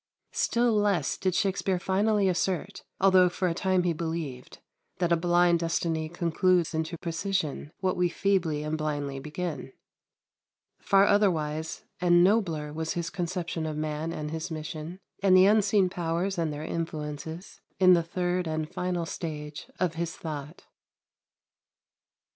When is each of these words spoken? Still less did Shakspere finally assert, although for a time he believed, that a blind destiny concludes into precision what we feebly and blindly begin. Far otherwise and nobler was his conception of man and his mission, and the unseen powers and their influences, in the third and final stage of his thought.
Still 0.33 0.73
less 0.73 1.15
did 1.15 1.35
Shakspere 1.35 1.77
finally 1.77 2.27
assert, 2.27 2.83
although 2.99 3.29
for 3.29 3.47
a 3.47 3.53
time 3.53 3.83
he 3.83 3.93
believed, 3.93 4.57
that 4.97 5.11
a 5.11 5.15
blind 5.15 5.59
destiny 5.59 6.09
concludes 6.09 6.73
into 6.73 6.97
precision 6.97 7.71
what 7.81 7.95
we 7.95 8.09
feebly 8.09 8.63
and 8.63 8.79
blindly 8.79 9.19
begin. 9.19 9.73
Far 10.79 11.05
otherwise 11.05 11.83
and 11.99 12.23
nobler 12.23 12.73
was 12.73 12.93
his 12.93 13.11
conception 13.11 13.67
of 13.67 13.77
man 13.77 14.11
and 14.11 14.31
his 14.31 14.49
mission, 14.49 14.97
and 15.21 15.37
the 15.37 15.45
unseen 15.45 15.87
powers 15.87 16.39
and 16.39 16.51
their 16.51 16.63
influences, 16.65 17.61
in 17.77 17.93
the 17.93 18.01
third 18.01 18.47
and 18.47 18.73
final 18.73 19.05
stage 19.05 19.67
of 19.79 19.93
his 19.93 20.15
thought. 20.17 20.65